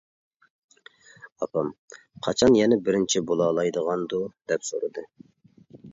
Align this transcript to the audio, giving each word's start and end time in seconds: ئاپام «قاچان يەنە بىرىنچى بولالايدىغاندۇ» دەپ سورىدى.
ئاپام 1.43 1.69
«قاچان 2.27 2.57
يەنە 2.61 2.79
بىرىنچى 2.87 3.23
بولالايدىغاندۇ» 3.33 4.23
دەپ 4.53 4.69
سورىدى. 4.71 5.05